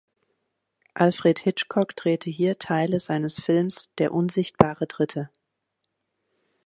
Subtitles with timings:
[0.95, 5.29] Alfred Hitchcock drehte hier Teile seines Films "Der unsichtbare Dritte".